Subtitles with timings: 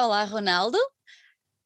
[0.00, 0.78] Olá, Ronaldo.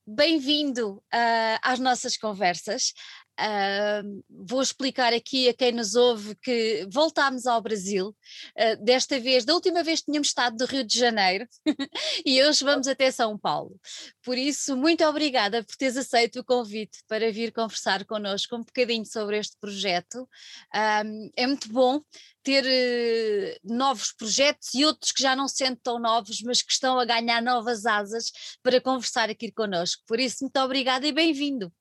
[0.06, 2.94] Bem-vindo uh, às nossas conversas.
[3.40, 9.44] Uh, vou explicar aqui a quem nos ouve que voltámos ao Brasil, uh, desta vez,
[9.44, 11.48] da última vez tínhamos estado do Rio de Janeiro
[12.26, 13.80] e hoje vamos até São Paulo.
[14.22, 19.06] Por isso, muito obrigada por teres aceito o convite para vir conversar connosco um bocadinho
[19.06, 20.28] sobre este projeto.
[20.72, 22.02] É muito bom
[22.42, 26.98] ter uh, novos projetos e outros que já não sendo tão novos, mas que estão
[26.98, 28.30] a ganhar novas asas
[28.62, 30.02] para conversar aqui connosco.
[30.06, 31.72] Por isso, muito obrigada e bem-vindo.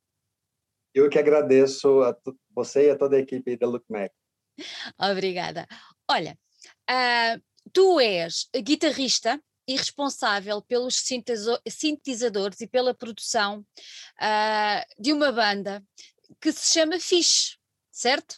[0.94, 2.16] Eu que agradeço a
[2.54, 4.14] você e a toda a equipe da LookMac.
[5.00, 5.66] Obrigada.
[6.10, 6.38] Olha,
[6.90, 7.42] uh,
[7.72, 11.02] tu és guitarrista e responsável pelos
[11.68, 15.84] sintetizadores e pela produção uh, de uma banda
[16.40, 17.58] que se chama Fish,
[17.92, 18.36] certo?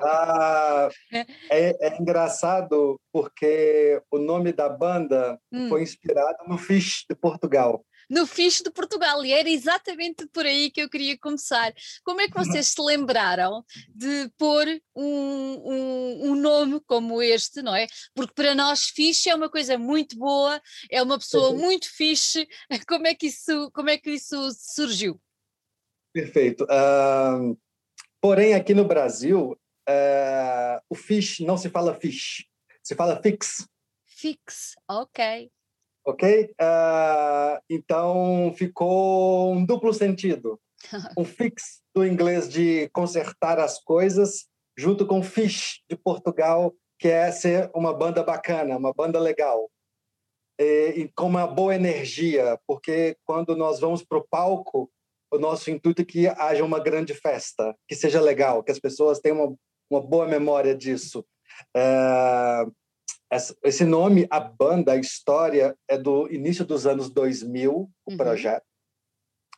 [0.00, 0.88] Ah,
[1.50, 5.68] é, é, engraçado porque o nome da banda hum.
[5.68, 10.70] foi inspirado no Fish de Portugal no Fiche de Portugal, e era exatamente por aí
[10.70, 11.72] que eu queria começar.
[12.04, 17.74] Como é que vocês se lembraram de pôr um, um, um nome como este, não
[17.74, 17.86] é?
[18.14, 21.64] Porque para nós Fiche é uma coisa muito boa, é uma pessoa Perfeito.
[21.64, 22.48] muito fixe.
[22.86, 25.20] Como é que isso, como é que isso surgiu?
[26.12, 26.64] Perfeito.
[26.64, 27.58] Uh,
[28.20, 32.46] porém, aqui no Brasil, uh, o fish não se fala fish,
[32.82, 33.66] se fala fix.
[34.06, 35.50] Fix, ok
[36.06, 36.44] ok?
[36.60, 40.58] Uh, então ficou um duplo sentido.
[41.18, 44.46] Um fix do inglês de consertar as coisas,
[44.76, 49.68] junto com fish de Portugal, que é ser uma banda bacana, uma banda legal.
[50.60, 54.90] E, e com uma boa energia, porque quando nós vamos para o palco,
[55.32, 59.18] o nosso intuito é que haja uma grande festa, que seja legal, que as pessoas
[59.18, 59.56] tenham uma,
[59.90, 61.24] uma boa memória disso.
[61.76, 62.70] Uh,
[63.62, 68.16] esse nome, a banda, a história, é do início dos anos 2000, o uhum.
[68.16, 68.64] projeto,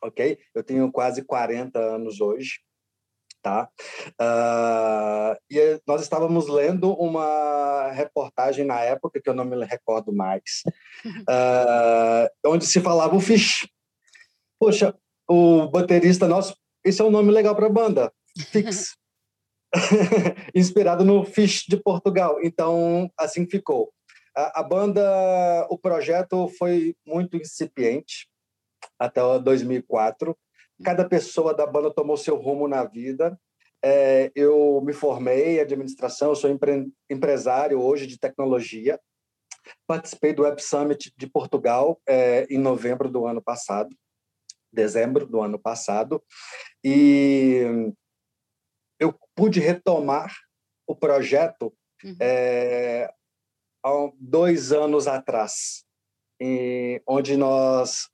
[0.02, 0.38] ok?
[0.55, 2.60] Eu tenho quase 40 anos hoje,
[3.42, 3.69] tá?
[4.20, 10.62] Uh, e nós estávamos lendo uma reportagem na época, que eu não me recordo mais,
[11.04, 13.69] uh, onde se falava o Fish.
[14.59, 14.94] Poxa,
[15.28, 18.12] o baterista nosso, esse é um nome legal para a banda,
[18.50, 18.97] Fix.
[20.54, 22.38] inspirado no Fish de Portugal.
[22.42, 23.92] Então, assim ficou.
[24.36, 28.28] A, a, banda, o projeto foi muito incipiente
[28.98, 30.36] até 2004.
[30.84, 33.38] Cada pessoa da banda tomou seu rumo na vida.
[33.84, 38.98] É, eu me formei em administração, sou empre, empresário hoje de tecnologia.
[39.86, 43.94] Participei do Web Summit de Portugal é, em novembro do ano passado,
[44.72, 46.22] dezembro do ano passado,
[46.82, 47.92] e
[48.98, 50.34] eu pude retomar
[50.86, 51.72] o projeto
[52.03, 52.16] uhum.
[52.20, 53.10] é,
[53.84, 55.84] há dois anos atrás,
[56.41, 58.09] em, onde nós,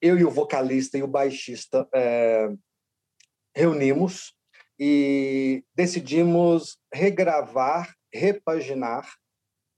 [0.00, 2.48] eu e o vocalista e o baixista é,
[3.54, 4.34] reunimos
[4.78, 9.19] e decidimos regravar, repaginar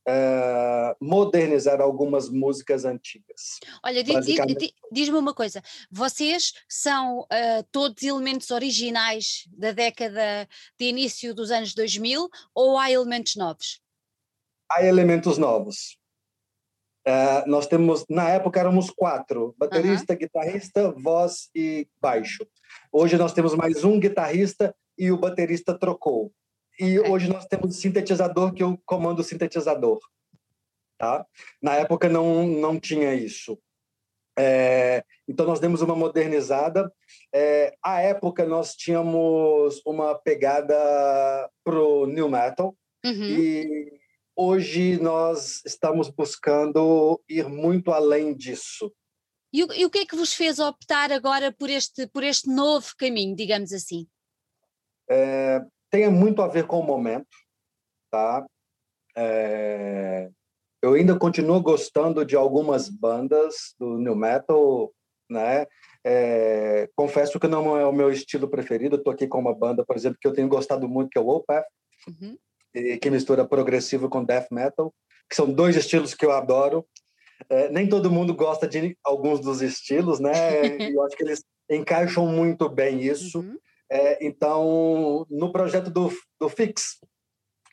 [0.09, 3.61] Uh, modernizar algumas músicas antigas.
[3.85, 4.03] Olha,
[4.91, 11.73] diz-me uma coisa: vocês são uh, todos elementos originais da década de início dos anos
[11.73, 13.81] 2000 ou há elementos novos?
[14.69, 15.97] Há elementos novos.
[17.07, 22.47] Uh, nós temos, na época éramos quatro: baterista, guitarrista, voz e baixo.
[22.91, 26.33] Hoje nós temos mais um guitarrista e o baterista trocou.
[26.79, 30.01] E hoje nós temos o sintetizador, que eu comando o sintetizador.
[30.99, 31.27] Tá?
[31.61, 33.59] Na época não, não tinha isso.
[34.39, 36.93] É, então nós demos uma modernizada.
[37.35, 40.75] É, à época nós tínhamos uma pegada
[41.65, 43.23] pro new metal uhum.
[43.23, 44.01] e
[44.35, 48.93] hoje nós estamos buscando ir muito além disso.
[49.53, 52.49] E o, e o que é que vos fez optar agora por este por este
[52.49, 54.07] novo caminho, digamos assim?
[55.11, 55.61] É,
[55.93, 57.29] tem muito a ver com o momento,
[58.11, 58.45] tá?
[59.15, 60.31] É,
[60.83, 64.91] eu ainda continuo gostando de algumas bandas do new metal,
[65.31, 65.67] né?
[66.03, 68.97] É, confesso que não é o meu estilo preferido.
[68.97, 71.29] Estou aqui com uma banda, por exemplo, que eu tenho gostado muito, que é o
[71.29, 71.67] Opeth,
[72.09, 72.39] uhum.
[72.99, 74.95] que mistura progressivo com death metal,
[75.29, 76.87] que são dois estilos que eu adoro.
[77.51, 80.33] É, nem todo mundo gosta de alguns dos estilos, né?
[80.97, 83.41] eu acho que eles encaixam muito bem isso.
[83.41, 83.59] Uhum.
[83.95, 86.11] É, então, no projeto do,
[86.41, 86.99] do Fix,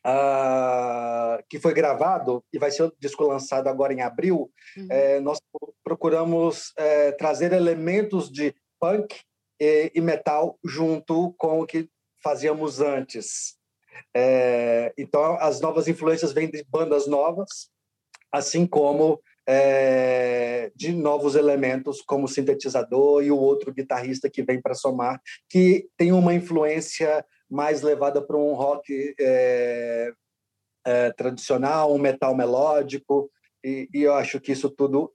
[0.06, 4.88] uh, que foi gravado e vai ser o disco lançado agora em abril, uhum.
[4.90, 5.40] é, nós
[5.82, 9.16] procuramos é, trazer elementos de punk
[9.58, 11.90] e, e, metal junto com o que
[12.22, 13.58] fazíamos antes.
[14.14, 17.70] É, então, as novas influências vêm de bandas novas,
[18.30, 24.62] assim como é, de novos elementos, como o sintetizador e o outro guitarrista que vem
[24.62, 25.20] para somar,
[25.50, 30.12] que tem uma influência mais levada para um rock é,
[30.86, 33.32] é, tradicional, um metal melódico,
[33.66, 35.12] e, e, eu acho que isso tudo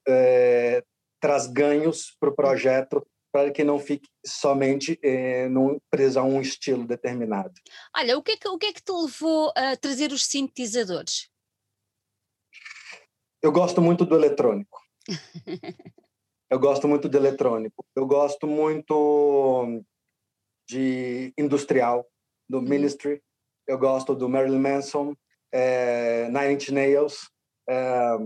[1.20, 6.40] traz ganhos para o projeto para que não fique somente é, num, preso a um
[6.40, 7.52] estilo determinado.
[7.96, 11.28] Olha, o que, é que, o que é que te levou a trazer os sintetizadores?
[13.44, 14.80] Eu gosto muito do eletrônico.
[16.50, 17.84] eu gosto muito do eletrônico.
[17.94, 19.84] Eu gosto muito
[20.66, 22.06] de industrial,
[22.48, 22.64] do uhum.
[22.64, 23.22] Ministry.
[23.66, 25.14] Eu gosto do Marilyn Manson,
[25.52, 27.30] é, Nine Inch Nails,
[27.68, 28.16] é,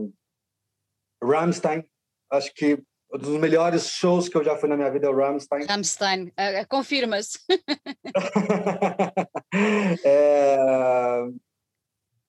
[1.20, 1.84] Rammstein.
[2.30, 2.80] Acho que
[3.12, 5.64] um dos melhores shows que eu já fui na minha vida é o Rammstein.
[5.64, 7.40] Rammstein, uh, confirma-se.
[10.04, 11.28] é,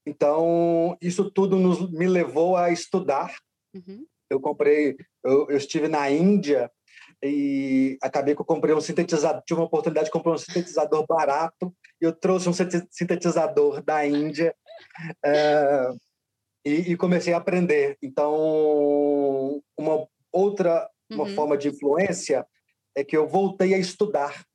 [0.06, 3.36] então, isso tudo nos, me levou a estudar.
[3.74, 4.06] Uhum.
[4.30, 6.72] Eu comprei, eu, eu, estive na Índia
[7.24, 11.74] e acabei que eu comprei um sintetizador, tive uma oportunidade de comprar um sintetizador barato.
[12.02, 14.56] E eu trouxe um sintetizador da Índia
[15.26, 15.90] é,
[16.66, 17.98] e, e, comecei a aprender.
[18.02, 21.36] Então, uma outra uma uhum.
[21.36, 22.46] forma de influência
[22.96, 24.46] é que eu voltei a estudar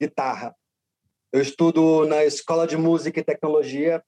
[0.00, 0.54] guitarra.
[1.32, 4.02] Eu estudo na Escola de Música e Tecnologia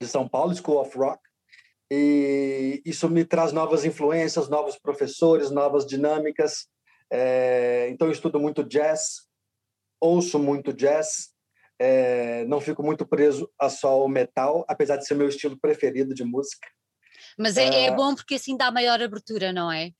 [0.00, 1.20] de São Paulo, School of Rock,
[1.90, 6.66] e isso me traz novas influências, novos professores, novas dinâmicas.
[7.10, 9.26] É, então, eu estudo muito jazz,
[10.00, 11.30] ouço muito jazz,
[11.78, 16.14] é, não fico muito preso a só o metal, apesar de ser meu estilo preferido
[16.14, 16.66] de música.
[17.38, 19.90] Mas é, é, é bom porque assim dá maior abertura, não é?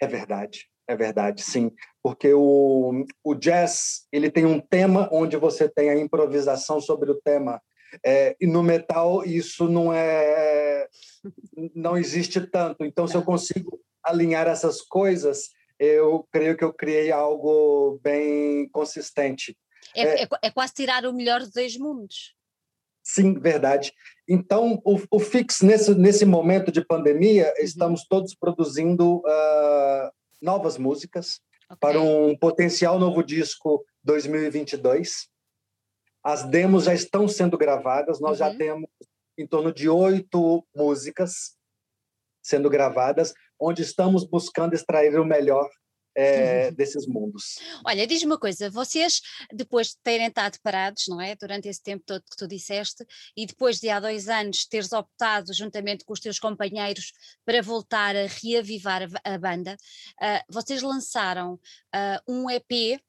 [0.00, 1.70] É verdade, é verdade, sim.
[2.02, 7.20] Porque o, o jazz ele tem um tema onde você tem a improvisação sobre o
[7.20, 7.62] tema.
[8.04, 10.88] É, e no metal isso não é
[11.74, 12.84] não existe tanto.
[12.84, 19.56] Então se eu consigo alinhar essas coisas eu creio que eu criei algo bem consistente.
[19.94, 22.34] É, é, é, é quase tirar o melhor dos dois mundos.
[23.02, 23.92] Sim verdade.
[24.28, 27.64] Então o, o Fix nesse nesse momento de pandemia uhum.
[27.64, 30.10] estamos todos produzindo uh,
[30.42, 31.76] novas músicas okay.
[31.80, 35.28] para um potencial novo disco 2022
[36.26, 38.46] as demos já estão sendo gravadas, nós uhum.
[38.48, 38.90] já temos
[39.38, 41.56] em torno de oito músicas
[42.42, 45.70] sendo gravadas, onde estamos buscando extrair o melhor
[46.16, 47.60] é, desses mundos.
[47.84, 49.20] Olha, diz-me uma coisa, vocês,
[49.52, 53.06] depois de terem estado parados, não é, durante esse tempo todo que tu disseste,
[53.36, 57.12] e depois de há dois anos teres optado, juntamente com os teus companheiros,
[57.44, 59.76] para voltar a reavivar a, a banda,
[60.20, 63.00] uh, vocês lançaram uh, um EP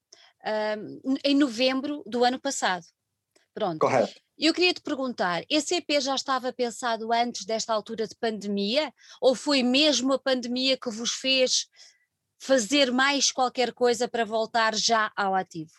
[0.44, 2.86] uh, em novembro do ano passado.
[3.58, 3.80] Pronto.
[3.80, 4.22] Correto.
[4.38, 8.94] Eu queria te perguntar, esse EP já estava pensado antes desta altura de pandemia?
[9.20, 11.68] Ou foi mesmo a pandemia que vos fez
[12.40, 15.72] fazer mais qualquer coisa para voltar já ao ativo?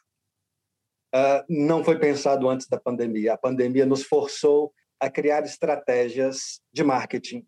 [1.14, 3.34] Uh, não foi pensado antes da pandemia.
[3.34, 7.46] A pandemia nos forçou a criar estratégias de marketing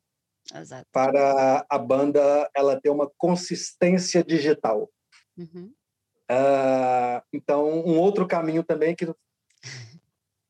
[0.55, 0.87] Exato.
[0.93, 4.89] para a banda ela ter uma consistência digital.
[5.37, 5.75] Uhum.
[6.31, 9.13] Uh, então, um outro caminho também que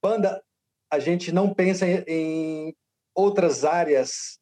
[0.02, 0.42] Banda,
[0.90, 2.74] a gente não pensa em
[3.14, 4.38] outras áreas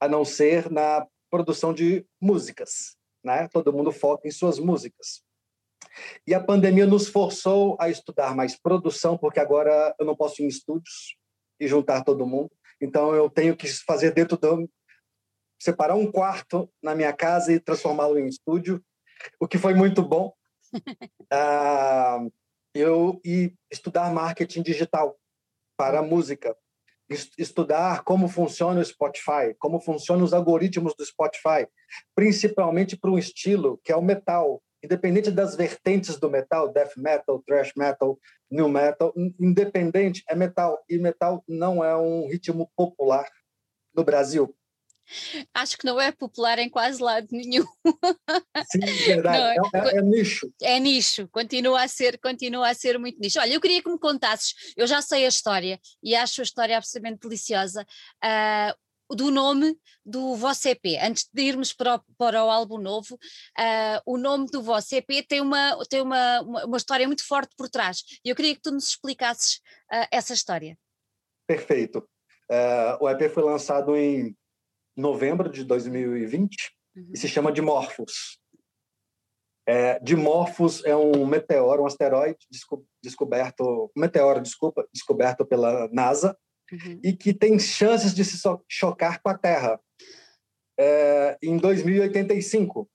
[0.00, 3.48] a não ser na produção de músicas, né?
[3.48, 5.22] Todo mundo foca em suas músicas.
[6.26, 10.46] E a pandemia nos forçou a estudar mais produção, porque agora eu não posso ir
[10.46, 11.16] em estúdios
[11.58, 12.50] e juntar todo mundo.
[12.80, 14.70] Então eu tenho que fazer dentro do
[15.60, 18.82] separar um quarto na minha casa e transformá-lo em estúdio,
[19.38, 20.32] o que foi muito bom.
[21.30, 22.18] ah,
[22.74, 25.16] eu e estudar marketing digital
[25.76, 26.56] para a música,
[27.36, 31.66] estudar como funciona o Spotify, como funcionam os algoritmos do Spotify,
[32.14, 37.42] principalmente para um estilo que é o metal, independente das vertentes do metal, death metal,
[37.46, 38.18] thrash metal,
[38.50, 40.82] new metal, independente é metal.
[40.88, 43.28] E metal não é um ritmo popular
[43.94, 44.54] no Brasil.
[45.54, 47.64] Acho que não é popular em quase lado nenhum.
[48.70, 49.38] Sim, verdade.
[49.38, 50.52] Não, é, é, é, nicho.
[50.62, 53.40] É nicho, continua a ser, continua a ser muito nicho.
[53.40, 56.76] Olha, eu queria que me contasses, eu já sei a história e acho a história
[56.76, 57.84] absolutamente deliciosa.
[58.24, 59.76] Uh, do nome
[60.06, 60.96] do vosso EP.
[61.02, 65.26] Antes de irmos para o, para o álbum novo, uh, o nome do vosso EP
[65.28, 68.04] tem, uma, tem uma, uma, história muito forte por trás.
[68.24, 69.56] E eu queria que tu nos explicasses
[69.92, 70.78] uh, essa história.
[71.44, 72.08] Perfeito.
[73.00, 74.32] o EP foi lançado em
[74.96, 76.56] novembro de 2020
[76.96, 77.10] uhum.
[77.12, 78.38] e se chama Dimorphos.
[79.66, 86.36] É, Dimorphos é um meteoro, um asteroide desco descoberto, um meteoro, desculpa, descoberto pela NASA
[86.72, 87.00] uhum.
[87.04, 88.36] e que tem chances de se
[88.68, 89.80] chocar com a Terra.
[90.80, 92.88] é, em 2085.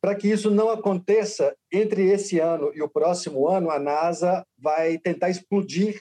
[0.00, 4.98] Para que isso não aconteça entre esse ano e o próximo ano, a NASA vai
[4.98, 6.00] tentar explodir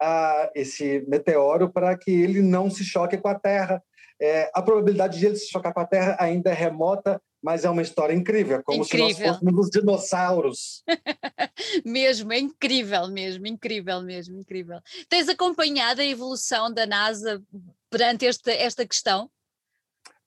[0.00, 3.82] a, esse meteoro para que ele não se choque com a Terra.
[4.20, 7.70] É, a probabilidade de ele se chocar com a Terra ainda é remota, mas é
[7.70, 9.14] uma história incrível, é como incrível.
[9.14, 10.84] se nós fôssemos os dinossauros.
[11.84, 14.78] mesmo, é incrível mesmo, incrível mesmo, incrível.
[15.08, 17.42] Tens acompanhado a evolução da NASA
[17.88, 19.30] perante esta, esta questão?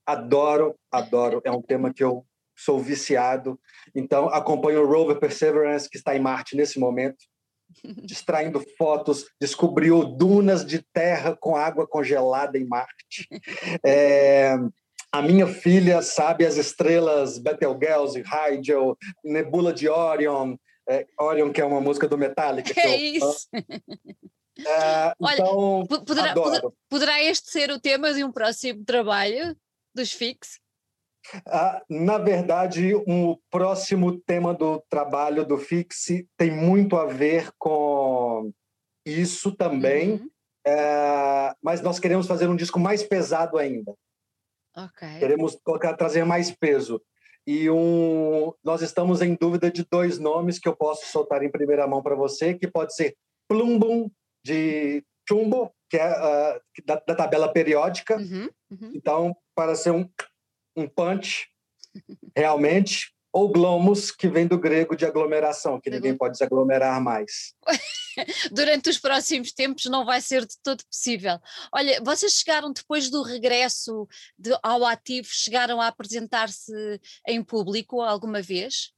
[0.06, 1.42] Adoro, adoro.
[1.46, 3.60] É um tema que eu sou viciado.
[3.96, 7.26] Então, acompanho o rover Perseverance, que está em Marte nesse momento,
[8.04, 13.28] distraindo fotos, descobriu dunas de terra com água congelada em Marte.
[13.86, 14.56] É,
[15.12, 20.56] a minha filha sabe as estrelas Betelgeuse, Rigel, Nebula de Orion,
[20.88, 22.74] é, Orion, que é uma música do Metallica.
[22.80, 23.48] É isso.
[24.60, 26.34] É, Olha, então, poderá,
[26.88, 29.58] poderá, este ser o tema de um próximo trabalho
[29.96, 30.60] dos Fix?
[31.46, 36.06] Ah, na verdade, o um próximo tema do trabalho do Fix
[36.38, 38.52] tem muito a ver com
[39.06, 40.30] isso também, uhum.
[40.66, 43.94] é, mas nós queremos fazer um disco mais pesado ainda.
[44.76, 45.20] Okay.
[45.20, 47.02] Queremos colocar, trazer mais peso.
[47.46, 51.86] E um, nós estamos em dúvida de dois nomes que eu posso soltar em primeira
[51.86, 53.16] mão para você, que pode ser
[53.48, 54.10] Plumbum,
[54.44, 58.18] de Chumbo, que é uh, da, da, tabela periódica.
[58.18, 58.92] Uhum, uhum.
[58.94, 60.10] Então, para ser um,
[60.76, 61.48] um punch,
[62.36, 67.56] realmente, ou glomos, que vem do grego de aglomeração, que ninguém pode se aglomerar mais.
[68.52, 71.40] Durante os próximos tempos não vai ser de todo possível.
[71.74, 76.72] Olha, vocês chegaram depois do regresso de, ao ativo, chegaram a apresentar-se
[77.28, 78.94] em público alguma vez?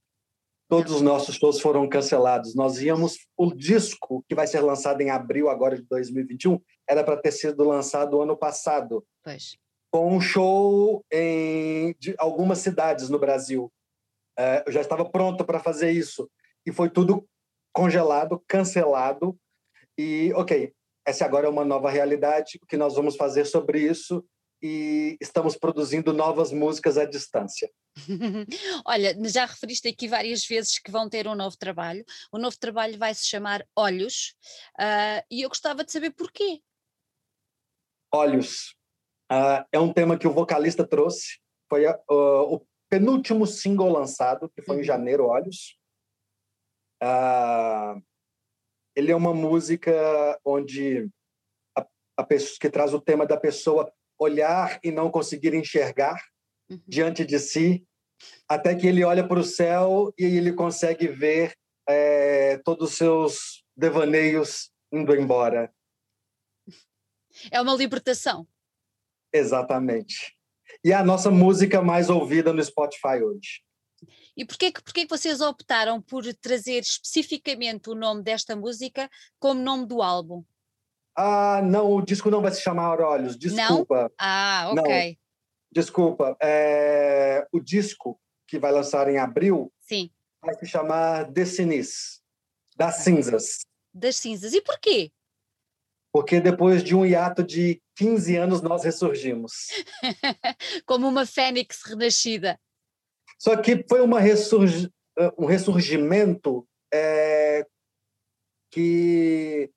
[0.67, 2.55] Todos os nossos shows foram cancelados.
[2.55, 3.20] Nós íamos.
[3.38, 7.63] O disco, que vai ser lançado em abril agora de 2021, era para ter sido
[7.63, 9.05] lançado ano passado.
[9.24, 9.55] Pois.
[9.96, 13.72] Com um show em algumas cidades no Brasil.
[14.38, 16.30] É, eu já estava pronto para fazer isso.
[16.66, 17.25] E foi tudo
[17.72, 19.40] congelado, cancelado.
[19.98, 20.74] E, ok,
[21.08, 22.60] essa agora é uma nova realidade.
[22.62, 24.22] O que nós vamos fazer sobre isso?
[24.62, 27.72] E estamos produzindo novas músicas à distância.
[28.86, 32.04] Olha, já referiste aqui várias vezes que vão ter um novo trabalho.
[32.34, 34.36] O novo trabalho vai se chamar Olhos.
[34.78, 36.62] Uh, e eu gostava de saber porquê.
[38.14, 38.75] Olhos.
[39.36, 41.39] Uh, é um tema que o vocalista trouxe.
[41.70, 44.86] Foi uh, o penúltimo single lançado, que foi em uhum.
[44.86, 45.77] janeiro, Olhos.
[47.04, 48.01] Uh,
[48.96, 49.92] ele é uma música
[50.46, 51.10] onde
[51.77, 51.86] a,
[52.18, 56.18] a pessoa, que traz o tema da pessoa olhar e não conseguir enxergar
[56.70, 56.80] uhum.
[56.88, 57.86] diante de si,
[58.48, 61.54] até que ele olha para o céu e ele consegue ver
[61.89, 65.74] é, todos os seus devaneios indo embora.
[67.51, 68.48] É uma libertação.
[69.38, 70.36] Exatamente
[70.86, 73.63] e é a nossa música mais ouvida no Spotify hoje.
[74.38, 79.60] E porquê que, porquê que vocês optaram por trazer especificamente o nome desta música como
[79.60, 80.44] nome do álbum?
[81.18, 84.04] Ah, não, o disco não vai se chamar Olhos, desculpa.
[84.04, 84.10] Não?
[84.20, 85.10] Ah, ok.
[85.10, 85.18] Não,
[85.72, 90.12] desculpa, é, o disco que vai lançar em abril Sim.
[90.39, 92.22] vai se chamar The Sinis,
[92.77, 93.65] das cinzas.
[93.92, 94.54] Das cinzas.
[94.54, 95.12] E por quê?
[96.16, 99.68] Porque depois de um hiato de 15 anos nós ressurgimos.
[100.88, 102.58] Como uma fênix renascida.
[103.38, 104.90] Só que foi uma ressurg...
[105.38, 107.68] um ressurgimento é...
[108.72, 109.70] que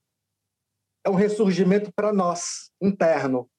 [1.05, 3.51] é um ressurgimento para nós, interno,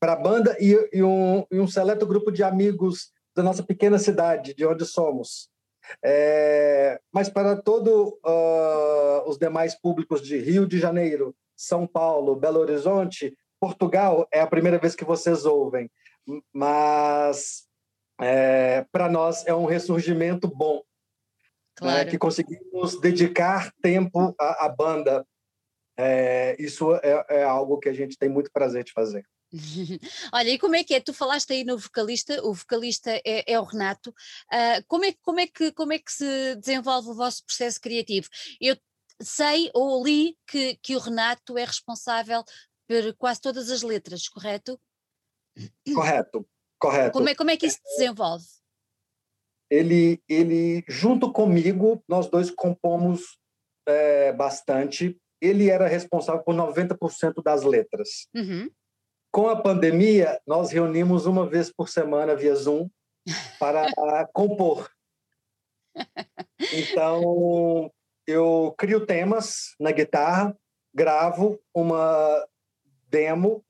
[0.00, 3.96] para a banda e, e, um, e, um, seleto grupo de amigos da nossa pequena
[3.96, 5.48] cidade, de onde somos.
[6.04, 7.00] É...
[7.14, 13.36] mas para todos uh, os demais públicos de Rio de Janeiro, são Paulo, Belo Horizonte,
[13.60, 15.90] Portugal é a primeira vez que vocês ouvem,
[16.52, 17.64] mas
[18.20, 20.82] é, para nós é um ressurgimento bom, né,
[21.74, 21.98] claro.
[21.98, 25.26] né, que conseguimos dedicar tempo à, à banda.
[25.98, 29.26] É, isso é, é algo que a gente tem muito prazer de fazer.
[30.32, 31.00] Olha, e como é que é?
[31.00, 34.10] Tu falaste aí no vocalista, o vocalista é, é o Renato.
[34.10, 38.28] Uh, como, é, como, é que, como é que se desenvolve o vosso processo criativo?
[38.60, 38.76] Eu
[39.20, 42.44] sei ou li que, que o Renato é responsável
[42.86, 44.80] por quase todas as letras, correto?
[45.94, 46.48] Correto,
[46.78, 47.12] correto.
[47.12, 48.46] Como é, como é que isso se desenvolve?
[49.70, 53.38] Ele, ele, junto comigo, nós dois compomos
[53.86, 55.20] é, bastante.
[55.40, 58.28] Ele era responsável por 90% das letras.
[58.34, 58.70] Uhum.
[59.30, 62.88] Com a pandemia, nós reunimos uma vez por semana via Zoom
[63.58, 63.86] para
[64.32, 64.90] compor.
[66.72, 67.92] Então,
[68.28, 70.54] eu crio temas na guitarra,
[70.94, 72.46] gravo uma
[73.08, 73.64] demo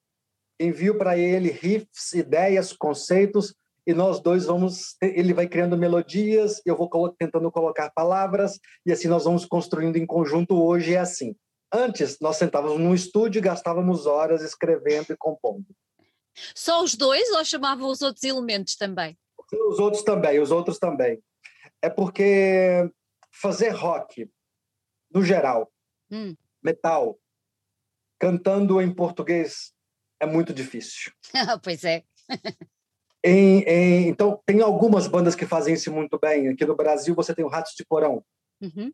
[0.60, 3.54] envio para ele riffs, ideias, conceitos,
[3.86, 9.06] e nós dois vamos, ele vai criando melodias, eu vou tentando colocar palavras, e assim
[9.06, 10.60] nós vamos construindo em conjunto.
[10.60, 11.36] Hoje é assim.
[11.72, 15.64] Antes, nós sentávamos num estúdio e gastávamos horas escrevendo e compondo.
[16.54, 19.16] Só os dois ou chamavam os outros elementos também?
[19.68, 21.22] Os outros também, os outros também.
[21.80, 22.90] É porque
[23.30, 24.28] fazer rock,
[25.12, 25.70] no geral,
[26.10, 26.34] hum.
[26.62, 27.18] metal,
[28.18, 29.72] cantando em português,
[30.20, 31.12] é muito difícil.
[31.62, 32.04] pois é.
[33.24, 36.48] em, em, então, tem algumas bandas que fazem isso muito bem.
[36.48, 38.24] Aqui no Brasil, você tem o Ratos de Porão.
[38.60, 38.92] Uhum.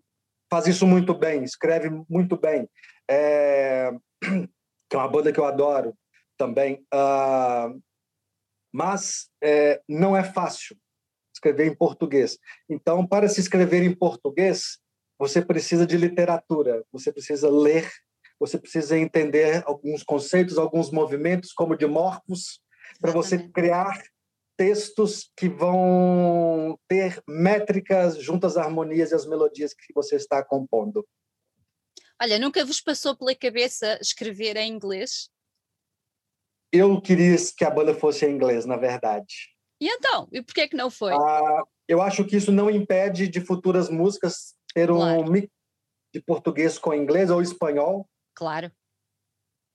[0.51, 2.69] Faz isso muito bem, escreve muito bem.
[3.11, 3.91] É,
[4.89, 5.97] que é uma banda que eu adoro
[6.37, 6.85] também.
[6.93, 7.81] Uh,
[8.73, 10.77] mas é, não é fácil
[11.33, 12.39] escrever em português.
[12.69, 14.79] Então, para se escrever em português,
[15.19, 17.91] você precisa de literatura, você precisa ler,
[18.39, 22.61] você precisa entender alguns conceitos, alguns movimentos, como de morfos,
[23.01, 24.03] para você criar
[24.57, 31.07] textos que vão ter métricas junto às harmonias e às melodias que você está compondo.
[32.21, 35.29] Olha, nunca vos passou pela cabeça escrever em inglês?
[36.73, 39.55] Eu queria que a banda fosse em inglês, na verdade.
[39.81, 40.29] E então?
[40.33, 41.13] E por que que não foi?
[41.13, 45.21] Ah, eu acho que isso não impede de futuras músicas ter claro.
[45.21, 45.49] um mix
[46.13, 48.09] de português com inglês ou espanhol.
[48.35, 48.71] Claro.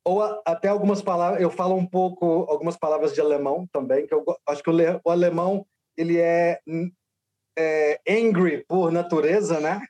[0.05, 4.13] Ou a, até algumas palavras, eu falo um pouco algumas palavras de alemão também, que
[4.13, 5.65] eu acho que o, o alemão
[5.97, 6.59] ele é,
[7.57, 9.85] é angry por natureza, né?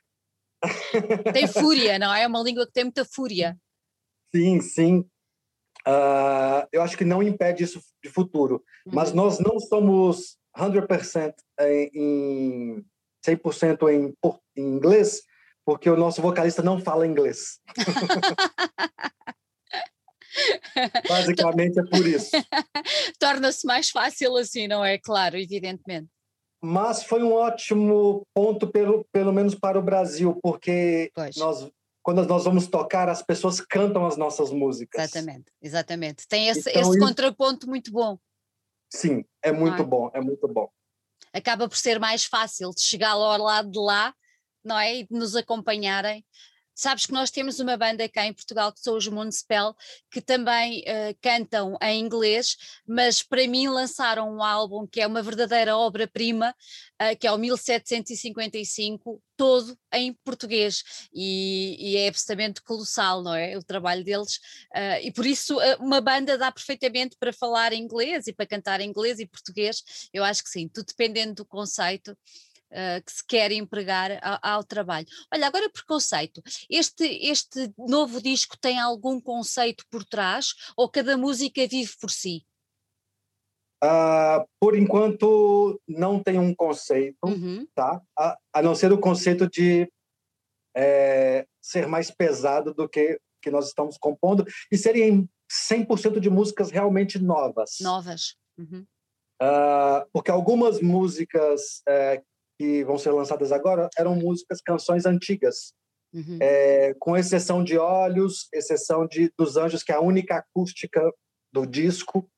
[1.32, 2.22] Tem fúria, não é?
[2.22, 3.56] É uma língua que tem muita fúria.
[4.34, 4.98] Sim, sim.
[5.86, 8.62] Uh, eu acho que não impede isso de futuro.
[8.86, 8.92] Uhum.
[8.94, 12.86] Mas nós não somos 100% em, em
[13.26, 14.14] 100% em,
[14.56, 15.22] em inglês,
[15.64, 17.60] porque o nosso vocalista não fala inglês.
[21.08, 22.30] Basicamente é por isso.
[23.18, 24.98] Torna-se mais fácil assim, não é?
[24.98, 26.08] Claro, evidentemente.
[26.62, 31.70] Mas foi um ótimo ponto, pelo, pelo menos para o Brasil, porque nós,
[32.02, 35.02] quando nós vamos tocar, as pessoas cantam as nossas músicas.
[35.02, 36.28] Exatamente, exatamente.
[36.28, 36.98] Tem esse, então, esse isso...
[36.98, 38.18] contraponto muito bom.
[38.92, 39.86] Sim, é muito ah.
[39.86, 40.68] bom, é muito bom.
[41.32, 44.14] Acaba por ser mais fácil de chegar ao lado de lá,
[44.64, 44.96] não é?
[44.96, 46.24] E de nos acompanharem
[46.74, 49.76] Sabes que nós temos uma banda cá em Portugal que são os Municipal,
[50.10, 52.56] que também uh, cantam em inglês,
[52.86, 56.54] mas para mim lançaram um álbum que é uma verdadeira obra-prima,
[57.02, 61.08] uh, que é o 1755, todo em português.
[61.12, 63.56] E, e, é absolutamente colossal, não é?
[63.58, 64.36] O trabalho deles
[64.74, 69.18] uh, e por isso uma banda dá perfeitamente para falar inglês e para cantar inglês
[69.18, 72.16] e português, eu acho que sim, tudo dependendo do conceito
[72.70, 75.06] uh, que se quer empregar ao, ao, trabalho.
[75.32, 76.42] Olha, agora preconceito.
[76.68, 82.44] Este, este novo disco tem algum conceito por trás ou cada música vive por si?
[83.82, 87.66] Uh, por enquanto não tem um conceito, uhum.
[87.74, 88.02] tá?
[88.18, 89.90] A, a, não ser o conceito de
[90.76, 96.70] é, ser mais pesado do que que nós estamos compondo e serem 100% de músicas
[96.70, 97.78] realmente novas.
[97.80, 98.36] Novas.
[98.58, 98.86] Uhum.
[99.42, 102.22] Uh, porque algumas músicas é,
[102.60, 105.72] que vão ser lançadas agora eram músicas, canções antigas.
[106.12, 106.36] Uhum.
[106.42, 111.10] É, com exceção de Olhos, exceção de Dos Anjos, que é a única acústica
[111.50, 112.30] do disco.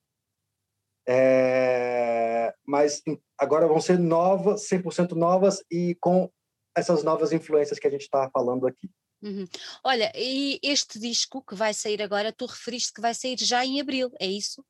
[1.09, 3.03] É, mas
[3.37, 6.31] agora vão ser novas, 100% novas e com
[6.77, 8.89] essas novas influências que a gente está falando aqui.
[9.25, 9.45] Uhum.
[9.83, 13.81] Olha, e este disco que vai sair agora, tu referiste que vai sair já em
[13.81, 14.65] abril, é isso?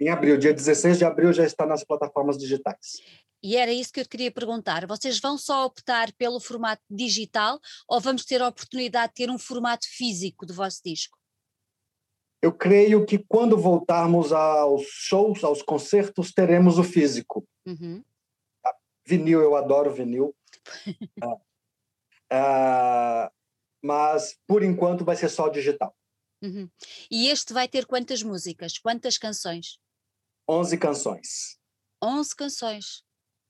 [0.00, 3.02] Em abril, dia 16 de abril já está nas plataformas digitais.
[3.42, 4.86] E era isso que eu queria perguntar.
[4.86, 9.38] Vocês vão só optar pelo formato digital ou vamos ter a oportunidade de ter um
[9.38, 11.16] formato físico do vosso disco?
[12.40, 17.46] Eu creio que quando voltarmos aos shows, aos concertos, teremos o físico.
[17.66, 18.02] Uhum.
[18.64, 20.34] Ah, vinil, eu adoro vinil.
[22.30, 23.32] ah,
[23.82, 25.94] mas, por enquanto, vai ser só digital.
[26.40, 26.70] Uhum.
[27.10, 28.78] E este vai ter quantas músicas?
[28.78, 29.78] Quantas canções?
[30.48, 31.58] 11 canções.
[32.02, 33.07] 11 canções.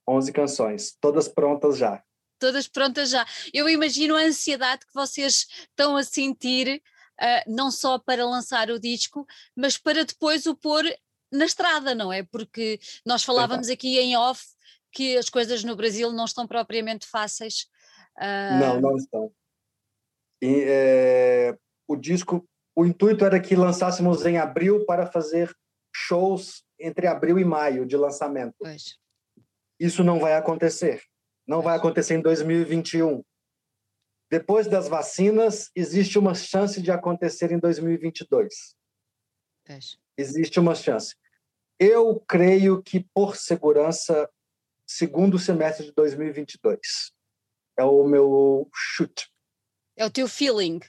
[0.08, 2.02] 11 canções, todas prontas já.
[2.38, 3.26] Todas prontas já.
[3.52, 6.82] Eu imagino a ansiedade que vocês estão a sentir,
[7.20, 10.84] uh, não só para lançar o disco, mas para depois o pôr
[11.30, 12.22] na estrada, não é?
[12.22, 14.42] Porque nós falávamos aqui em off
[14.90, 17.68] que as coisas no Brasil não estão propriamente fáceis.
[18.16, 18.58] Uh...
[18.60, 19.30] Não, não estão.
[20.40, 25.54] E, é, o disco, o intuito era que lançássemos em abril para fazer
[25.92, 28.54] shows entre abril e maio de lançamento.
[28.58, 28.96] Pois
[29.78, 31.02] isso não vai acontecer.
[31.46, 33.22] Não vai acontecer em 2021.
[34.30, 38.76] Depois das vacinas, existe uma chance de acontecer em 2022.
[40.16, 41.14] Existe uma chance.
[41.78, 44.28] Eu creio que, por segurança,
[44.86, 47.12] segundo semestre de 2022.
[47.78, 49.30] É o meu chute.
[49.96, 50.80] É o teu feeling.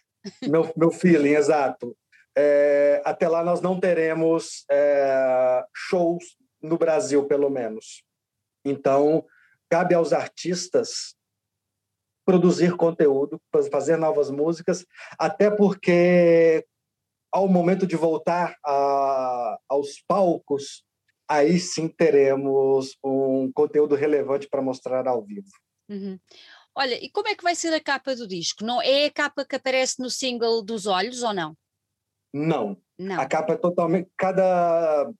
[0.42, 1.96] Meu, meu feeling, exato.
[2.38, 8.04] É, até lá nós não teremos é, shows no Brasil, pelo menos.
[8.66, 9.26] Então,
[9.70, 11.16] cabe aos artistas
[12.26, 13.42] produzir conteúdo,
[13.72, 14.86] fazer novas músicas,
[15.18, 16.64] até porque
[17.32, 20.84] ao momento de voltar a, aos palcos,
[21.28, 25.50] aí sim teremos um conteúdo relevante para mostrar ao vivo.
[25.90, 26.20] Uhum.
[26.76, 28.64] Olha, e como é que vai ser a capa do disco?
[28.64, 31.58] Não é a capa que aparece no single dos olhos ou não?
[32.34, 32.78] Não.
[32.98, 33.20] não.
[33.20, 34.10] A capa é totalmente.
[34.16, 35.12] Cada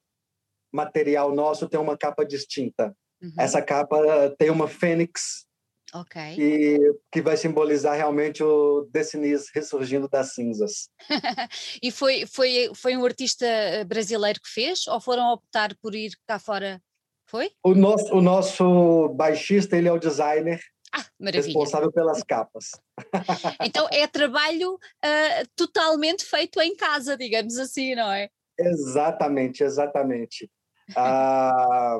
[0.72, 2.96] material nosso tem uma capa distinta.
[3.22, 3.34] Uhum.
[3.38, 3.98] Essa capa
[4.38, 5.48] tem uma fênix
[5.94, 6.22] Ok.
[6.38, 6.78] E
[7.12, 10.90] que vai simbolizar realmente o Destinis ressurgindo das cinzas.
[11.82, 16.12] e foi, foi, foi um artista eh, brasileiro que fez ou foram optar por ir
[16.28, 16.82] cá fora?
[17.28, 17.52] Foi?
[17.64, 20.60] O nosso, o nosso baixista, ele é o designer
[20.92, 22.72] ah, responsável pelas capas.
[23.64, 28.30] então é trabalho uh, totalmente feito em casa, digamos assim, não é?
[28.58, 30.50] Exatamente, exatamente.
[30.96, 32.00] Ah,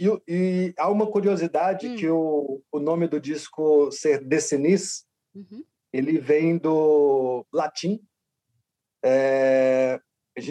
[0.00, 1.96] e, e há uma curiosidade hum.
[1.96, 5.62] que o, o nome do disco ser Decinis, uhum.
[5.92, 8.00] ele vem do latim.
[9.04, 10.00] É,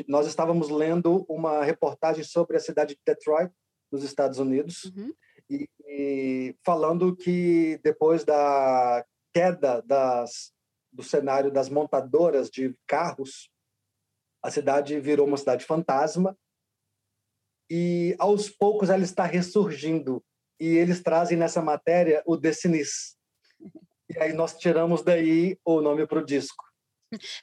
[0.08, 3.52] nós estávamos lendo uma reportagem sobre a cidade de Detroit,
[3.92, 5.12] nos Estados Unidos, uhum.
[5.50, 10.54] e, e, falando que depois da queda das,
[10.94, 13.50] do cenário das montadoras de carros,
[14.44, 16.38] a cidade virou uma cidade fantasma
[17.70, 20.24] e aos poucos ela está ressurgindo.
[20.60, 23.16] E eles trazem nessa matéria o Decinis.
[24.10, 26.69] E aí nós tiramos daí o nome para o disco.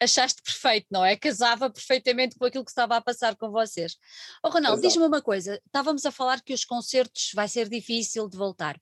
[0.00, 1.16] Achaste perfeito, não é?
[1.16, 3.96] Casava perfeitamente com aquilo que estava a passar com vocês.
[4.42, 8.36] Oh, Ronaldo, diz-me uma coisa: estávamos a falar que os concertos vai ser difícil de
[8.36, 8.80] voltar.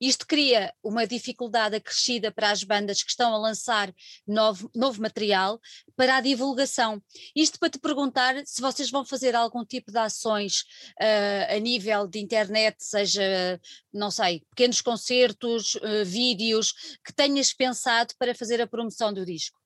[0.00, 3.92] Isto cria uma dificuldade acrescida para as bandas que estão a lançar
[4.26, 5.60] novo, novo material
[5.96, 7.02] para a divulgação.
[7.34, 10.62] Isto para te perguntar se vocês vão fazer algum tipo de ações
[11.00, 13.60] uh, a nível de internet, seja,
[13.92, 16.72] não sei, pequenos concertos, uh, vídeos,
[17.04, 19.65] que tenhas pensado para fazer a promoção do disco.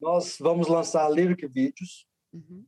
[0.00, 2.06] Nós vamos lançar lyric vídeos.
[2.32, 2.64] Uhum.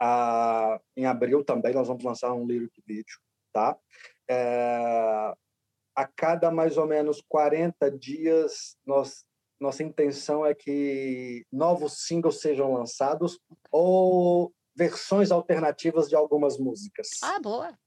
[0.00, 3.18] Ah, em abril também nós vamos lançar um lyric vídeo,
[3.52, 3.78] tá?
[4.28, 5.32] É,
[5.94, 9.24] a cada mais ou menos 40 dias, nós,
[9.60, 13.38] nossa intenção é que novos singles sejam lançados
[13.70, 17.08] ou versões alternativas de algumas músicas.
[17.22, 17.78] Ah, boa!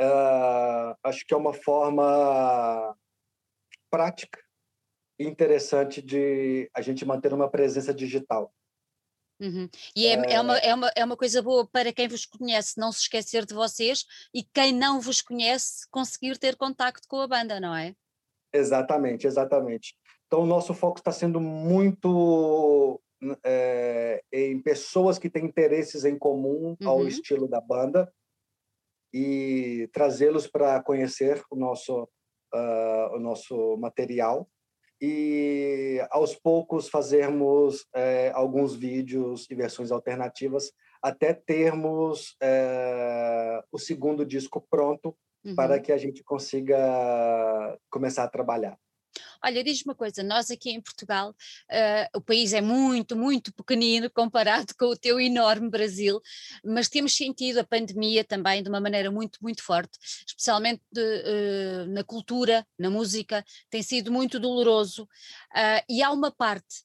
[0.00, 2.96] É, acho que é uma forma
[3.90, 4.40] prática
[5.28, 8.52] interessante de a gente manter uma presença digital.
[9.40, 9.68] Uhum.
[9.96, 12.78] E é, é, é, uma, é, uma, é uma coisa boa para quem vos conhece
[12.78, 14.04] não se esquecer de vocês
[14.34, 17.94] e quem não vos conhece conseguir ter contacto com a banda, não é?
[18.52, 19.94] Exatamente, exatamente.
[20.26, 23.00] Então o nosso foco está sendo muito
[23.42, 27.08] é, em pessoas que têm interesses em comum ao uhum.
[27.08, 28.12] estilo da banda
[29.12, 32.04] e trazê-los para conhecer o nosso,
[32.54, 34.48] uh, o nosso material
[35.00, 44.24] e aos poucos fazermos é, alguns vídeos e versões alternativas até termos é, o segundo
[44.24, 45.54] disco pronto uhum.
[45.54, 46.78] para que a gente consiga
[47.90, 48.78] começar a trabalhar.
[49.42, 54.10] Olha, diz uma coisa, nós aqui em Portugal, uh, o país é muito, muito pequenino
[54.10, 56.20] comparado com o teu enorme Brasil,
[56.62, 61.86] mas temos sentido a pandemia também de uma maneira muito, muito forte, especialmente de, uh,
[61.88, 65.04] na cultura, na música, tem sido muito doloroso.
[65.04, 66.84] Uh, e há uma parte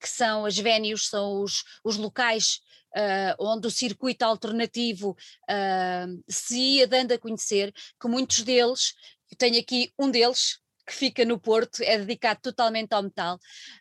[0.00, 2.60] que são as venues, são os, os locais
[2.96, 8.94] Uh, onde o circuito alternativo uh, se ia dando a conhecer, que muitos deles,
[9.36, 13.38] tenho aqui um deles, que fica no Porto, é dedicado totalmente ao metal.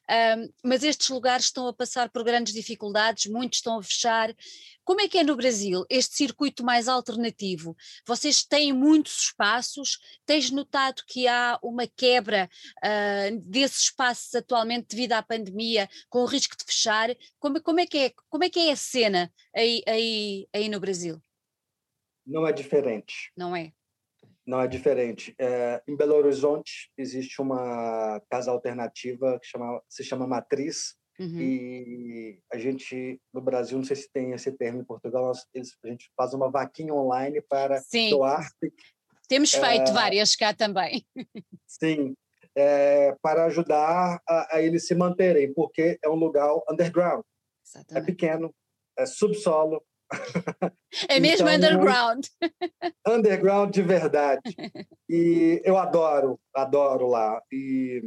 [0.09, 4.33] Um, mas estes lugares estão a passar por grandes dificuldades, muitos estão a fechar.
[4.83, 7.75] Como é que é no Brasil este circuito mais alternativo?
[8.05, 9.99] Vocês têm muitos espaços?
[10.25, 16.25] Tens notado que há uma quebra uh, desses espaços atualmente devido à pandemia, com o
[16.25, 17.15] risco de fechar?
[17.39, 20.79] Como, como, é, que é, como é que é a cena aí, aí, aí no
[20.79, 21.21] Brasil?
[22.25, 23.31] Não é diferente.
[23.37, 23.71] Não é?
[24.45, 25.33] Não é diferente.
[25.39, 31.39] É, em Belo Horizonte existe uma casa alternativa que chama, se chama Matriz, uhum.
[31.39, 35.75] e a gente, no Brasil, não sei se tem esse termo em Portugal, nós, eles,
[35.83, 38.09] a gente faz uma vaquinha online para sim.
[38.09, 38.47] doar.
[39.27, 41.03] Temos feito é, várias cá também.
[41.65, 42.15] Sim,
[42.55, 47.21] é, para ajudar a, a, eles se manterem, porque é um lugar underground.
[47.21, 48.03] É Exatamente.
[48.03, 48.55] É pequeno,
[48.97, 49.83] é subsolo.
[51.09, 52.25] É mesmo então, underground.
[53.07, 54.41] Underground de verdade.
[55.07, 57.39] E eu adoro, adoro lá.
[57.51, 58.01] E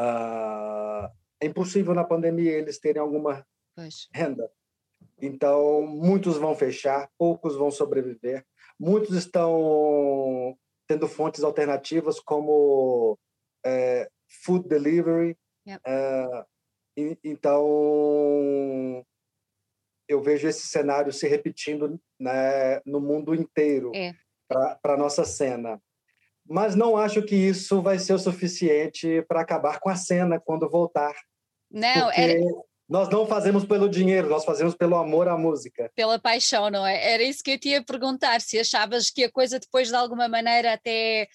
[0.00, 1.08] uh,
[1.40, 4.08] é impossível na pandemia eles terem alguma pois.
[4.12, 4.50] renda.
[5.22, 8.44] Então, muitos vão fechar, poucos vão sobreviver.
[8.78, 10.58] Muitos estão
[10.88, 13.16] tendo fontes alternativas como
[13.64, 14.08] é,
[14.44, 15.36] food delivery.
[15.66, 15.80] Yep.
[15.86, 16.44] É,
[16.96, 19.04] e, então,
[20.08, 24.14] eu vejo esse cenário se repetindo né, no mundo inteiro é.
[24.48, 25.80] para a nossa cena.
[26.48, 30.70] Mas não acho que isso vai ser o suficiente para acabar com a cena quando
[30.70, 31.14] voltar.
[31.70, 32.40] Não, era...
[32.88, 35.90] nós não fazemos pelo dinheiro, nós fazemos pelo amor à música.
[35.96, 37.14] Pela paixão, não é?
[37.14, 40.28] Era isso que eu te ia perguntar, se achavas que a coisa depois de alguma
[40.28, 41.26] maneira até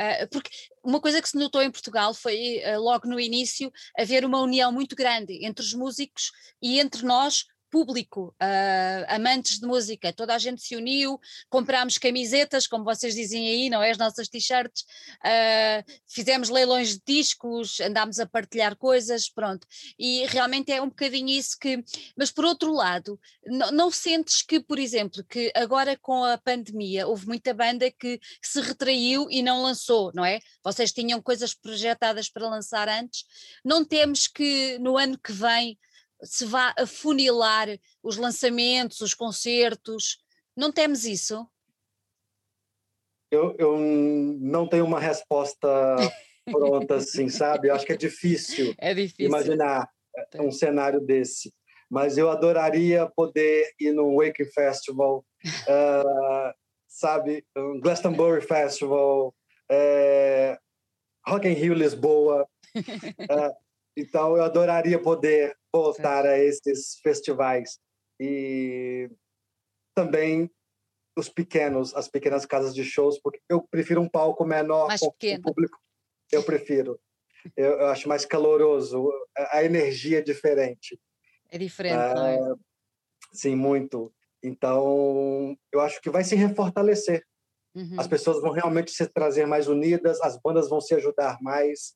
[0.00, 0.50] Uh, porque
[0.82, 4.72] uma coisa que se notou em Portugal foi, uh, logo no início, haver uma união
[4.72, 10.38] muito grande entre os músicos e entre nós, público, uh, amantes de música, toda a
[10.38, 13.90] gente se uniu, comprámos camisetas, como vocês dizem aí, não é?
[13.90, 14.82] As nossas t-shirts,
[15.24, 19.66] uh, fizemos leilões de discos, andámos a partilhar coisas, pronto.
[19.98, 21.82] E realmente é um bocadinho isso que.
[22.16, 27.06] Mas por outro lado, não, não sentes que, por exemplo, que agora com a pandemia
[27.06, 30.40] houve muita banda que, que se retraiu e não lançou, não é?
[30.62, 33.24] Vocês tinham coisas projetadas para lançar antes,
[33.64, 35.78] não temos que no ano que vem
[36.22, 37.68] se vá afunilar
[38.02, 40.18] os lançamentos, os concertos?
[40.56, 41.46] Não temos isso?
[43.30, 45.68] Eu, eu não tenho uma resposta
[46.50, 47.68] pronta, assim, sabe?
[47.68, 49.26] Eu acho que é difícil, é difícil.
[49.26, 49.88] imaginar
[50.34, 51.52] é, um cenário desse.
[51.88, 56.54] Mas eu adoraria poder ir no Wake Festival, uh,
[56.86, 57.44] sabe?
[57.56, 59.34] Um Glastonbury Festival,
[59.70, 60.58] uh,
[61.26, 62.48] Rock in Rio Lisboa.
[62.76, 63.54] Uh,
[63.96, 67.78] então, eu adoraria poder voltar a esses festivais.
[68.18, 69.10] E
[69.94, 70.50] também
[71.16, 75.10] os pequenos, as pequenas casas de shows, porque eu prefiro um palco menor mais com
[75.12, 75.42] pequeno.
[75.42, 75.78] público.
[76.30, 77.00] Eu prefiro.
[77.56, 79.10] Eu, eu, acho mais caloroso,
[79.50, 81.00] a energia é diferente.
[81.50, 82.54] É diferente, é, não é?
[83.32, 84.12] Sim, muito.
[84.42, 87.24] Então, eu acho que vai se refortalecer.
[87.74, 87.96] Uhum.
[87.98, 91.94] As pessoas vão realmente se trazer mais unidas, as bandas vão se ajudar mais.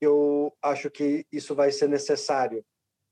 [0.00, 2.64] Eu acho que isso vai ser necessário.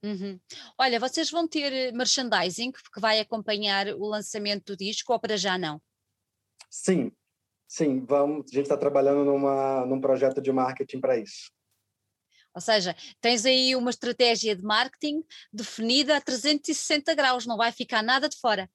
[0.03, 0.39] Uhum.
[0.79, 5.37] Olha, vocês vão ter eh, merchandising que vai acompanhar o lançamento do disco ou para
[5.37, 5.81] já não?
[6.71, 7.11] Sim,
[7.67, 8.47] sim, vamos.
[8.51, 11.51] A gente está trabalhando numa, num projeto de marketing para isso.
[12.55, 18.03] Ou seja, tens aí uma estratégia de marketing definida a 360 graus, não vai ficar
[18.03, 18.71] nada de fora.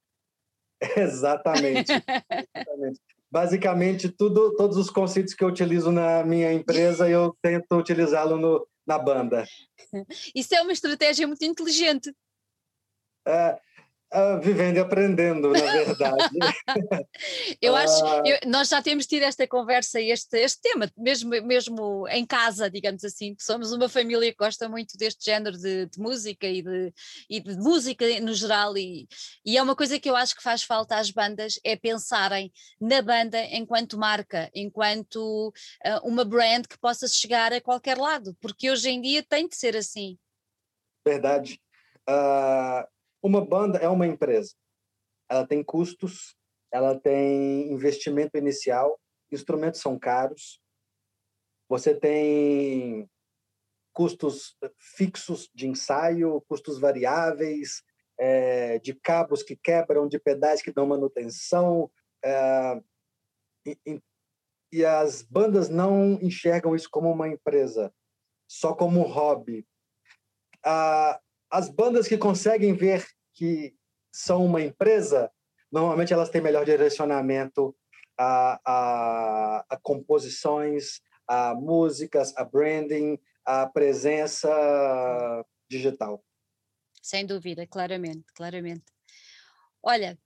[0.97, 1.91] Exatamente.
[1.93, 2.99] Exatamente.
[3.31, 8.67] Basicamente, tudo, todos os conceitos que eu utilizo na minha empresa, eu tento utilizá-lo no,
[8.85, 9.45] na banda.
[10.35, 12.13] Isso é uma estratégia muito inteligente.
[13.25, 13.59] É,
[14.13, 16.37] Uh, vivendo e aprendendo, na verdade.
[17.59, 18.21] eu acho, uh...
[18.23, 22.69] eu, nós já temos tido esta conversa e este, este tema, mesmo, mesmo em casa,
[22.69, 26.93] digamos assim, somos uma família que gosta muito deste género de, de música e de,
[27.27, 29.07] e de música no geral, e,
[29.43, 33.01] e é uma coisa que eu acho que faz falta às bandas, é pensarem na
[33.01, 38.91] banda enquanto marca, enquanto uh, uma brand que possa chegar a qualquer lado, porque hoje
[38.91, 40.19] em dia tem de ser assim.
[41.03, 41.59] Verdade.
[42.07, 42.85] Uh,
[43.23, 44.53] uma banda é uma empresa.
[45.29, 46.35] Ela tem custos,
[46.71, 48.99] ela tem investimento inicial,
[49.31, 50.61] instrumentos são caros,
[51.69, 53.09] você tem
[53.93, 54.55] custos
[54.95, 57.81] fixos de ensaio, custos variáveis,
[58.19, 61.89] é, de cabos que quebram, de pedais que dão manutenção.
[62.23, 62.81] É,
[63.65, 64.01] e,
[64.71, 67.93] e, as bandas não enxergam isso como uma empresa,
[68.47, 69.65] só como um hobby.
[70.65, 71.19] Ah,
[71.53, 73.75] as bandas que conseguem ver que
[74.11, 75.31] são uma empresa,
[75.71, 77.75] normalmente elas têm melhor direcionamento
[78.17, 84.49] a, a, a composições, a músicas, a branding, a presença
[85.69, 86.25] digital.
[86.99, 88.85] Sem dúvida, claramente, claramente.
[89.83, 90.17] Olha,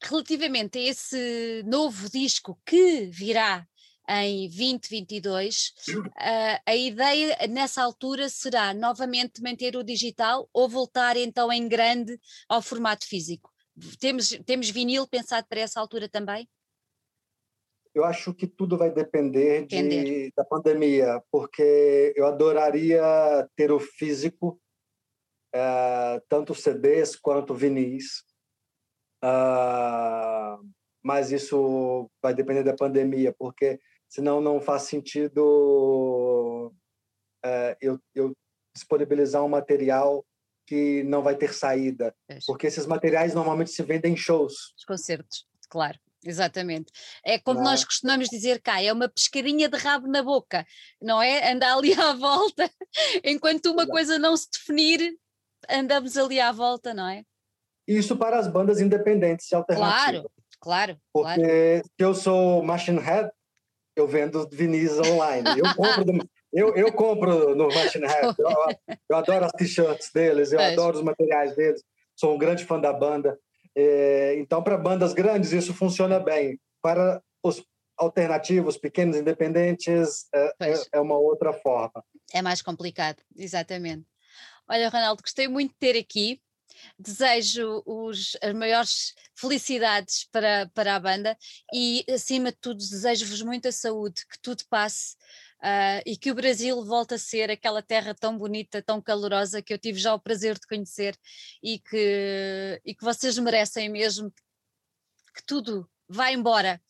[0.00, 3.66] relativamente a esse novo disco que virá
[4.12, 11.52] em 2022, uh, a ideia nessa altura será novamente manter o digital ou voltar então
[11.52, 13.50] em grande ao formato físico?
[13.98, 16.48] Temos, temos vinil pensado para essa altura também?
[17.94, 20.04] Eu acho que tudo vai depender, depender.
[20.04, 23.02] De, da pandemia, porque eu adoraria
[23.54, 24.60] ter o físico,
[25.54, 28.24] uh, tanto CDs quanto vinis.
[29.22, 30.66] Uh,
[31.02, 33.78] mas isso vai depender da pandemia, porque
[34.12, 36.70] senão não faz sentido
[37.42, 38.36] é, eu, eu
[38.74, 40.24] disponibilizar um material
[40.66, 42.14] que não vai ter saída,
[42.46, 44.74] porque esses materiais normalmente se vendem em shows.
[44.76, 45.98] Os concertos, claro.
[46.24, 46.92] Exatamente.
[47.24, 47.70] É como não.
[47.70, 50.64] nós costumamos dizer cá, é uma pescadinha de rabo na boca,
[51.00, 51.50] não é?
[51.50, 52.70] Anda ali à volta,
[53.24, 55.16] enquanto uma coisa não se definir,
[55.68, 57.24] andamos ali à volta, não é?
[57.88, 60.00] Isso para as bandas independentes e alternativas.
[60.00, 60.98] Claro, claro.
[61.12, 61.84] Porque claro.
[61.84, 63.28] se eu sou Machine Head,
[63.96, 65.48] eu vendo vinis online.
[65.58, 68.34] Eu compro, do, eu, eu compro no Machine Head.
[68.38, 70.72] Eu, eu adoro as t-shirts deles, eu é.
[70.72, 71.82] adoro os materiais deles.
[72.16, 73.38] Sou um grande fã da banda.
[73.74, 76.58] É, então, para bandas grandes, isso funciona bem.
[76.80, 77.62] Para os
[77.96, 82.04] alternativos, pequenos, independentes, é, é, é uma outra forma.
[82.32, 84.04] É mais complicado, exatamente.
[84.68, 86.40] Olha, Ronaldo, gostei muito de ter aqui.
[86.98, 91.36] Desejo os, as maiores felicidades para, para a banda
[91.72, 95.14] e, acima de tudo, desejo-vos muita saúde, que tudo passe
[95.62, 99.72] uh, e que o Brasil volte a ser aquela terra tão bonita, tão calorosa que
[99.72, 101.16] eu tive já o prazer de conhecer
[101.62, 104.30] e que, e que vocês merecem mesmo
[105.34, 106.80] que tudo vá embora,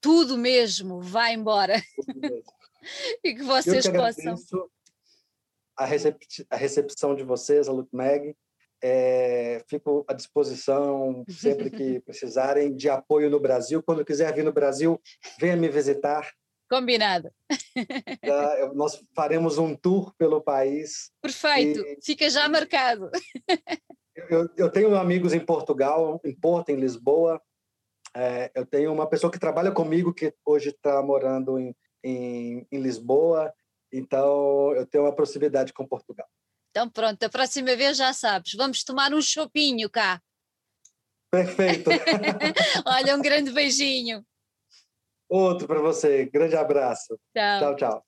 [0.00, 1.82] tudo mesmo vá embora
[3.24, 4.36] e que vocês que possam.
[5.76, 6.18] A, recep
[6.50, 8.36] a recepção de vocês, a Luke Mag.
[8.82, 13.82] É, fico à disposição sempre que precisarem de apoio no Brasil.
[13.82, 15.00] Quando quiser vir no Brasil,
[15.38, 16.30] venha me visitar.
[16.70, 17.30] Combinado.
[18.20, 21.10] Tá, nós faremos um tour pelo país.
[21.20, 21.98] Perfeito, e...
[22.02, 23.10] fica já marcado.
[24.28, 27.40] Eu, eu, tenho amigos em Portugal, em Porto, em Lisboa.
[28.14, 32.80] É, eu tenho uma pessoa que trabalha comigo que hoje está morando em, em, em
[32.80, 33.52] Lisboa.
[33.92, 36.26] Então, eu tenho uma proximidade com Portugal.
[36.78, 40.22] Então, pronto, a próxima vez já sabes, vamos tomar um chopinho cá.
[41.28, 41.90] Perfeito.
[42.86, 44.24] Olha, um grande beijinho.
[45.28, 46.26] Outro para você.
[46.26, 47.18] Grande abraço.
[47.34, 47.76] Tchau, tchau.
[47.76, 48.07] tchau.